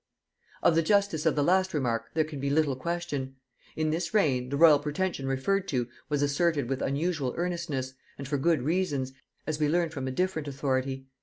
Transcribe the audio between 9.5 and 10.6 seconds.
we learn from a different